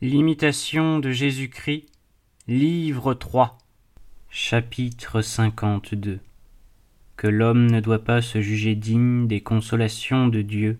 L'imitation 0.00 1.00
de 1.00 1.10
Jésus-Christ, 1.10 1.86
livre 2.46 3.14
3, 3.14 3.58
chapitre 4.30 5.22
52 5.22 6.20
Que 7.16 7.26
l'homme 7.26 7.68
ne 7.68 7.80
doit 7.80 8.04
pas 8.04 8.22
se 8.22 8.40
juger 8.40 8.76
digne 8.76 9.26
des 9.26 9.40
consolations 9.40 10.28
de 10.28 10.40
Dieu, 10.40 10.78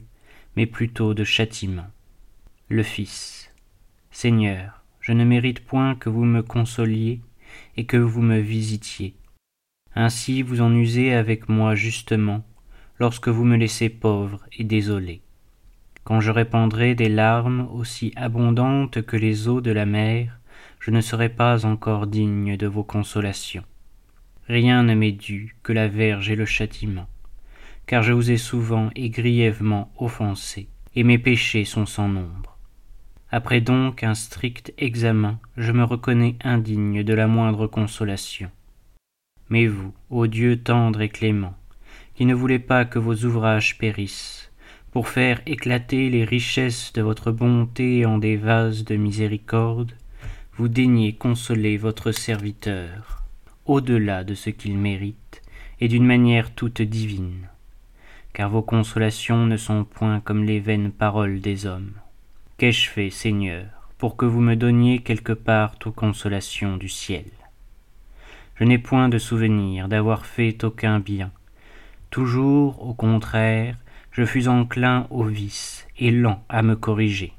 mais 0.55 0.67
plutôt 0.67 1.15
de 1.15 1.25
châtiment. 1.25 1.89
Le 2.69 2.85
Fils. 2.85 3.51
Seigneur, 4.13 4.85
je 5.01 5.11
ne 5.11 5.25
mérite 5.25 5.67
point 5.67 5.97
que 5.97 6.09
vous 6.09 6.25
me 6.25 6.45
consoliez 6.45 7.21
et 7.77 7.87
que 7.87 7.97
vous 7.97 8.23
me 8.23 8.39
visitiez. 8.39 9.17
Ainsi 9.97 10.43
vous 10.43 10.61
en 10.61 10.73
usez 10.73 11.13
avec 11.13 11.49
moi 11.49 11.75
justement, 11.75 12.47
lorsque 13.01 13.27
vous 13.27 13.45
me 13.45 13.57
laissez 13.57 13.89
pauvre 13.89 14.47
et 14.53 14.63
désolé 14.63 15.23
quand 16.05 16.21
je 16.21 16.31
répandrai 16.31 16.95
des 16.95 17.09
larmes 17.09 17.69
aussi 17.73 18.13
abondantes 18.17 19.03
que 19.03 19.17
les 19.17 19.49
eaux 19.49 19.61
de 19.61 19.71
la 19.71 19.87
mer, 19.87 20.39
je 20.81 20.91
ne 20.91 21.01
serai 21.01 21.29
pas 21.29 21.67
encore 21.67 22.07
digne 22.07 22.57
de 22.57 22.67
vos 22.67 22.85
consolations. 22.85 23.65
Rien 24.49 24.83
ne 24.83 24.95
m'est 24.95 25.13
dû 25.13 25.57
que 25.63 25.73
la 25.73 25.89
verge 25.89 26.31
et 26.31 26.37
le 26.37 26.47
châtiment, 26.47 27.09
car 27.87 28.03
je 28.03 28.13
vous 28.13 28.31
ai 28.31 28.39
souvent 28.39 28.91
et 28.97 29.11
grièvement 29.11 29.93
offensé, 29.99 30.69
et 30.95 31.05
mes 31.05 31.19
péchés 31.19 31.65
sont 31.65 31.87
sans 31.87 32.09
nombre. 32.09 32.59
Après 33.31 33.61
donc 33.61 34.03
un 34.03 34.15
strict 34.15 34.73
examen, 34.79 35.39
je 35.59 35.73
me 35.73 35.85
reconnais 35.85 36.37
indigne 36.43 37.03
de 37.03 37.13
la 37.13 37.27
moindre 37.27 37.67
consolation. 37.67 38.51
Mais 39.51 39.67
vous, 39.67 39.93
ô 40.09 40.27
Dieu 40.27 40.63
tendre 40.63 41.03
et 41.03 41.11
clément, 41.11 41.55
qui 42.15 42.25
ne 42.25 42.35
voulez 42.35 42.59
pas 42.59 42.87
que 42.87 42.99
vos 42.99 43.15
ouvrages 43.25 43.77
périssent, 43.77 44.38
pour 44.93 45.09
faire 45.09 45.41
éclater 45.47 46.11
les 46.11 46.25
richesses 46.25 46.93
de 46.93 47.03
votre 47.03 47.31
bonté 47.31 48.07
en 48.07 48.19
des 48.19 48.37
vases 48.37 48.85
de 48.85 48.97
miséricorde, 48.97 49.93
vous 50.55 50.69
daignez 50.69 51.13
consoler 51.13 51.77
votre 51.77 52.11
serviteur, 52.11 53.23
au-delà 53.67 54.25
de 54.25 54.35
ce 54.35 54.51
qu'il 54.51 54.79
mérite, 54.79 55.43
et 55.81 55.89
d'une 55.89 56.07
manière 56.07 56.53
toute 56.55 56.83
divine, 56.83 57.49
car 58.33 58.51
vos 58.51 58.63
consolations 58.63 59.47
ne 59.47 59.57
sont 59.57 59.85
point 59.85 60.21
comme 60.21 60.45
les 60.45 60.59
vaines 60.59 60.91
paroles 60.91 61.41
des 61.41 61.67
hommes. 61.67 61.93
Qu'ai-je 62.57 62.89
fait, 62.89 63.11
Seigneur, 63.11 63.67
pour 63.99 64.17
que 64.17 64.27
vous 64.27 64.41
me 64.41 64.57
donniez 64.57 65.01
quelque 65.01 65.33
part 65.33 65.75
aux 65.85 65.93
consolations 65.93 66.77
du 66.77 66.89
ciel? 66.89 67.27
Je 68.57 68.65
n'ai 68.65 68.79
point 68.79 69.09
de 69.09 69.19
souvenir 69.19 69.87
d'avoir 69.87 70.27
fait 70.27 70.65
aucun 70.65 70.99
bien. 70.99 71.31
Toujours, 72.11 72.85
au 72.85 72.95
contraire, 72.95 73.77
je 74.19 74.25
fus 74.25 74.49
enclin 74.49 75.07
au 75.11 75.23
vice 75.23 75.87
et 75.97 76.11
lent 76.11 76.43
à 76.49 76.63
me 76.63 76.75
corriger. 76.75 77.35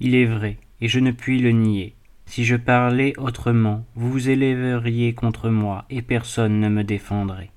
Il 0.00 0.16
est 0.16 0.24
vrai, 0.24 0.56
et 0.80 0.88
je 0.88 0.98
ne 0.98 1.12
puis 1.12 1.38
le 1.38 1.52
nier, 1.52 1.94
si 2.26 2.44
je 2.44 2.56
parlais 2.56 3.12
autrement, 3.18 3.86
vous 3.94 4.10
vous 4.10 4.28
élèveriez 4.28 5.14
contre 5.14 5.48
moi, 5.48 5.84
et 5.90 6.02
personne 6.02 6.58
ne 6.58 6.68
me 6.68 6.82
défendrait. 6.82 7.52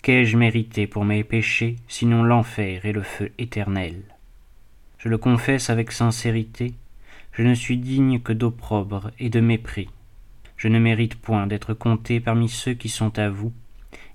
Qu'ai-je 0.00 0.36
mérité 0.36 0.86
pour 0.86 1.04
mes 1.04 1.24
péchés, 1.24 1.74
sinon 1.88 2.22
l'enfer 2.22 2.86
et 2.86 2.92
le 2.92 3.02
feu 3.02 3.32
éternel? 3.36 4.00
Je 4.98 5.08
le 5.08 5.18
confesse 5.18 5.68
avec 5.68 5.90
sincérité, 5.90 6.72
je 7.32 7.42
ne 7.42 7.54
suis 7.54 7.78
digne 7.78 8.20
que 8.20 8.32
d'opprobre 8.32 9.10
et 9.18 9.28
de 9.28 9.40
mépris. 9.40 9.88
Je 10.56 10.68
ne 10.68 10.78
mérite 10.78 11.16
point 11.16 11.48
d'être 11.48 11.74
compté 11.74 12.20
parmi 12.20 12.48
ceux 12.48 12.74
qui 12.74 12.90
sont 12.90 13.18
à 13.18 13.28
vous, 13.28 13.52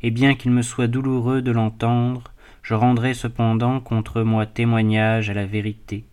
et 0.04 0.10
bien 0.10 0.36
qu'il 0.36 0.52
me 0.52 0.62
soit 0.62 0.88
douloureux 0.88 1.42
de 1.42 1.52
l'entendre, 1.52 2.32
je 2.64 2.74
rendrai 2.74 3.14
cependant 3.14 3.80
contre 3.80 4.22
moi 4.22 4.46
témoignage 4.46 5.30
à 5.30 5.34
la 5.34 5.46
vérité. 5.46 6.06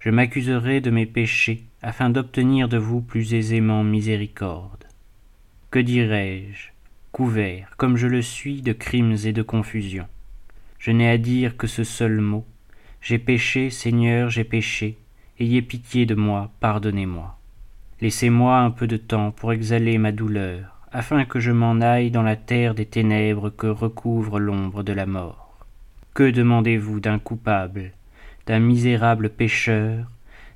Je 0.00 0.10
m'accuserai 0.10 0.80
de 0.80 0.90
mes 0.90 1.06
péchés, 1.06 1.64
afin 1.82 2.10
d'obtenir 2.10 2.68
de 2.68 2.78
vous 2.78 3.00
plus 3.00 3.34
aisément 3.34 3.84
miséricorde. 3.84 4.84
Que 5.70 5.78
dirai-je 5.78 6.70
Couvert, 7.12 7.74
comme 7.76 7.96
je 7.96 8.06
le 8.06 8.22
suis, 8.22 8.60
de 8.60 8.72
crimes 8.72 9.16
et 9.24 9.32
de 9.32 9.42
confusion. 9.42 10.06
Je 10.78 10.90
n'ai 10.90 11.08
à 11.08 11.16
dire 11.16 11.56
que 11.56 11.66
ce 11.66 11.84
seul 11.84 12.20
mot. 12.20 12.44
J'ai 13.00 13.18
péché, 13.18 13.70
Seigneur, 13.70 14.30
j'ai 14.30 14.44
péché. 14.44 14.98
Ayez 15.38 15.62
pitié 15.62 16.06
de 16.06 16.14
moi, 16.14 16.50
pardonnez-moi. 16.60 17.38
Laissez-moi 18.00 18.58
un 18.58 18.70
peu 18.70 18.86
de 18.86 18.96
temps 18.96 19.30
pour 19.30 19.52
exhaler 19.52 19.98
ma 19.98 20.12
douleur, 20.12 20.80
afin 20.90 21.24
que 21.24 21.38
je 21.38 21.52
m'en 21.52 21.80
aille 21.80 22.10
dans 22.10 22.22
la 22.22 22.36
terre 22.36 22.74
des 22.74 22.86
ténèbres 22.86 23.50
que 23.50 23.66
recouvre 23.66 24.40
l'ombre 24.40 24.82
de 24.82 24.92
la 24.92 25.06
mort. 25.06 25.43
Que 26.14 26.30
demandez-vous 26.30 27.00
d'un 27.00 27.18
coupable, 27.18 27.90
d'un 28.46 28.60
misérable 28.60 29.30
pécheur, 29.30 30.08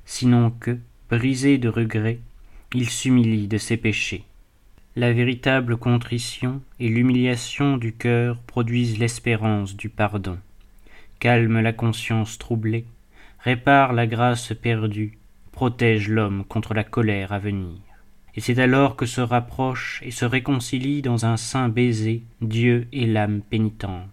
sinon 0.05 0.51
que, 0.51 0.77
brisé 1.09 1.57
de 1.57 1.67
regrets, 1.67 2.19
il 2.73 2.89
s'humilie 2.89 3.49
de 3.49 3.57
ses 3.57 3.75
péchés 3.75 4.23
La 4.95 5.11
véritable 5.11 5.75
contrition 5.75 6.61
et 6.79 6.87
l'humiliation 6.87 7.75
du 7.75 7.91
cœur 7.91 8.37
produisent 8.47 8.99
l'espérance 8.99 9.75
du 9.75 9.89
pardon, 9.89 10.37
calme 11.19 11.59
la 11.59 11.73
conscience 11.73 12.37
troublée, 12.37 12.85
répare 13.39 13.91
la 13.91 14.07
grâce 14.07 14.53
perdue, 14.53 15.17
protège 15.51 16.07
l'homme 16.07 16.45
contre 16.45 16.73
la 16.73 16.85
colère 16.85 17.33
à 17.33 17.39
venir. 17.39 17.75
Et 18.33 18.39
c'est 18.39 18.59
alors 18.59 18.95
que 18.95 19.05
se 19.05 19.19
rapprochent 19.19 20.01
et 20.05 20.11
se 20.11 20.23
réconcilient 20.23 21.01
dans 21.01 21.25
un 21.25 21.35
saint 21.35 21.67
baiser 21.67 22.23
Dieu 22.39 22.87
et 22.93 23.05
l'âme 23.05 23.41
pénitente. 23.41 24.07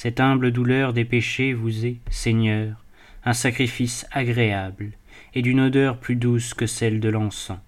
Cette 0.00 0.20
humble 0.20 0.52
douleur 0.52 0.92
des 0.92 1.04
péchés 1.04 1.52
vous 1.52 1.84
est, 1.84 1.96
Seigneur, 2.08 2.84
un 3.24 3.32
sacrifice 3.32 4.06
agréable 4.12 4.92
et 5.34 5.42
d'une 5.42 5.58
odeur 5.58 5.98
plus 5.98 6.14
douce 6.14 6.54
que 6.54 6.66
celle 6.66 7.00
de 7.00 7.08
l'encens. 7.08 7.58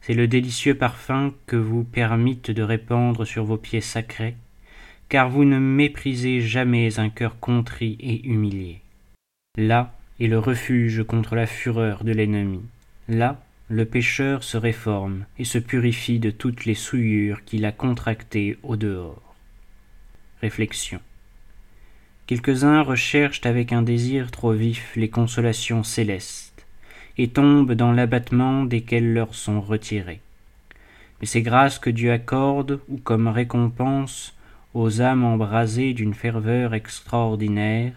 C'est 0.00 0.14
le 0.14 0.28
délicieux 0.28 0.76
parfum 0.76 1.34
que 1.48 1.56
vous 1.56 1.82
permitte 1.82 2.52
de 2.52 2.62
répandre 2.62 3.26
sur 3.26 3.44
vos 3.44 3.56
pieds 3.56 3.80
sacrés, 3.80 4.36
car 5.08 5.28
vous 5.28 5.44
ne 5.44 5.58
méprisez 5.58 6.42
jamais 6.42 7.00
un 7.00 7.08
cœur 7.08 7.40
contrit 7.40 7.96
et 7.98 8.24
humilié. 8.24 8.80
Là 9.58 9.98
est 10.20 10.28
le 10.28 10.38
refuge 10.38 11.02
contre 11.02 11.34
la 11.34 11.46
fureur 11.46 12.04
de 12.04 12.12
l'ennemi. 12.12 12.62
Là, 13.08 13.42
le 13.68 13.84
pécheur 13.84 14.44
se 14.44 14.56
réforme 14.56 15.24
et 15.40 15.44
se 15.44 15.58
purifie 15.58 16.20
de 16.20 16.30
toutes 16.30 16.66
les 16.66 16.76
souillures 16.76 17.44
qu'il 17.44 17.64
a 17.64 17.72
contractées 17.72 18.58
au 18.62 18.76
dehors. 18.76 19.34
Réflexion. 20.40 21.00
Quelques-uns 22.26 22.82
recherchent 22.82 23.46
avec 23.46 23.72
un 23.72 23.82
désir 23.82 24.32
trop 24.32 24.52
vif 24.52 24.92
les 24.96 25.08
consolations 25.08 25.84
célestes, 25.84 26.66
et 27.18 27.28
tombent 27.28 27.74
dans 27.74 27.92
l'abattement 27.92 28.64
desquelles 28.64 29.14
leur 29.14 29.36
sont 29.36 29.60
retirées. 29.60 30.20
Mais 31.20 31.26
ces 31.28 31.42
grâces 31.42 31.78
que 31.78 31.88
Dieu 31.88 32.10
accorde, 32.10 32.80
ou 32.88 32.96
comme 32.96 33.28
récompense 33.28 34.34
aux 34.74 35.00
âmes 35.00 35.22
embrasées 35.22 35.92
d'une 35.92 36.14
ferveur 36.14 36.74
extraordinaire, 36.74 37.92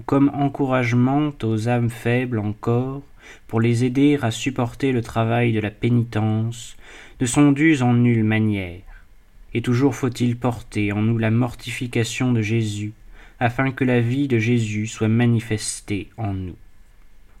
ou 0.00 0.02
comme 0.02 0.32
encouragement 0.34 1.30
aux 1.44 1.68
âmes 1.68 1.90
faibles 1.90 2.40
encore, 2.40 3.02
pour 3.46 3.60
les 3.60 3.84
aider 3.84 4.18
à 4.20 4.32
supporter 4.32 4.90
le 4.90 5.00
travail 5.00 5.52
de 5.52 5.60
la 5.60 5.70
pénitence, 5.70 6.76
ne 7.20 7.26
sont 7.26 7.52
dues 7.52 7.82
en 7.82 7.94
nulle 7.94 8.24
manière. 8.24 8.80
Et 9.54 9.62
toujours 9.62 9.94
faut-il 9.94 10.36
porter 10.36 10.90
en 10.90 11.02
nous 11.02 11.18
la 11.18 11.30
mortification 11.30 12.32
de 12.32 12.42
Jésus, 12.42 12.92
afin 13.40 13.72
que 13.72 13.84
la 13.84 14.00
vie 14.00 14.28
de 14.28 14.38
Jésus 14.38 14.86
soit 14.86 15.08
manifestée 15.08 16.08
en 16.16 16.34
nous. 16.34 16.56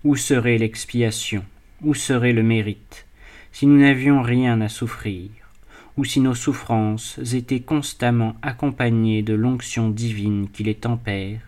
Où 0.02 0.16
serait 0.16 0.58
l'expiation? 0.58 1.44
Où 1.82 1.94
serait 1.94 2.32
le 2.32 2.42
mérite? 2.42 3.06
Si 3.52 3.66
nous 3.66 3.78
n'avions 3.78 4.22
rien 4.22 4.60
à 4.60 4.68
souffrir 4.68 5.30
ou 5.96 6.04
si 6.04 6.20
nos 6.20 6.34
souffrances 6.34 7.18
étaient 7.34 7.60
constamment 7.60 8.34
accompagnées 8.40 9.22
de 9.22 9.34
l'onction 9.34 9.90
divine 9.90 10.48
qui 10.50 10.62
les 10.62 10.74
tempère 10.74 11.40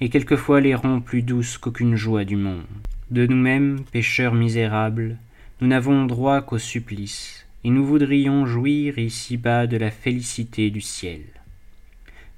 et 0.00 0.10
quelquefois 0.10 0.60
les 0.60 0.76
rend 0.76 1.00
plus 1.00 1.22
douces 1.22 1.58
qu'aucune 1.58 1.96
joie 1.96 2.24
du 2.24 2.36
monde. 2.36 2.62
De 3.10 3.26
nous-mêmes, 3.26 3.80
pécheurs 3.90 4.34
misérables, 4.34 5.16
nous 5.60 5.68
n'avons 5.68 6.04
droit 6.06 6.42
qu'au 6.42 6.58
supplice, 6.58 7.46
et 7.64 7.70
nous 7.70 7.84
voudrions 7.84 8.46
jouir 8.46 8.98
ici-bas 8.98 9.66
de 9.66 9.76
la 9.76 9.90
félicité 9.90 10.70
du 10.70 10.80
ciel. 10.80 11.22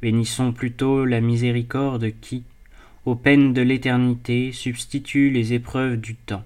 Bénissons 0.01 0.53
plutôt 0.53 1.05
la 1.05 1.21
miséricorde 1.21 2.13
qui, 2.21 2.45
aux 3.05 3.15
peines 3.15 3.53
de 3.53 3.63
l'éternité, 3.63 4.53
substitue 4.53 5.31
les 5.31 5.53
épreuves 5.55 5.97
du 5.97 6.15
temps. 6.15 6.45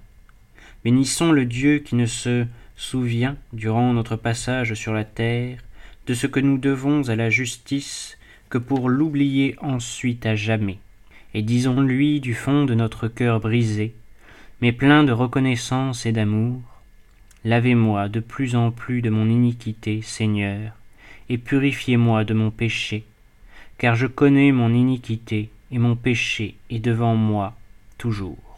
Bénissons 0.84 1.32
le 1.32 1.44
Dieu 1.44 1.78
qui 1.78 1.94
ne 1.94 2.06
se 2.06 2.46
souvient, 2.76 3.36
durant 3.52 3.92
notre 3.92 4.16
passage 4.16 4.74
sur 4.74 4.92
la 4.92 5.04
terre, 5.04 5.58
de 6.06 6.14
ce 6.14 6.26
que 6.26 6.40
nous 6.40 6.58
devons 6.58 7.08
à 7.08 7.16
la 7.16 7.30
justice 7.30 8.18
que 8.48 8.58
pour 8.58 8.88
l'oublier 8.88 9.54
ensuite 9.60 10.26
à 10.26 10.34
jamais. 10.34 10.78
Et 11.34 11.42
disons-lui 11.42 12.20
du 12.20 12.34
fond 12.34 12.64
de 12.64 12.74
notre 12.74 13.08
cœur 13.08 13.40
brisé, 13.40 13.94
mais 14.60 14.72
plein 14.72 15.04
de 15.04 15.12
reconnaissance 15.12 16.06
et 16.06 16.12
d'amour, 16.12 16.60
Lavez-moi 17.44 18.08
de 18.08 18.20
plus 18.20 18.54
en 18.54 18.70
plus 18.70 19.02
de 19.02 19.10
mon 19.10 19.28
iniquité, 19.28 20.00
Seigneur, 20.00 20.76
et 21.28 21.38
purifiez-moi 21.38 22.22
de 22.22 22.34
mon 22.34 22.52
péché, 22.52 23.04
car 23.82 23.96
je 23.96 24.06
connais 24.06 24.52
mon 24.52 24.72
iniquité, 24.72 25.50
et 25.72 25.78
mon 25.78 25.96
péché 25.96 26.54
est 26.70 26.78
devant 26.78 27.16
moi 27.16 27.54
toujours. 27.98 28.51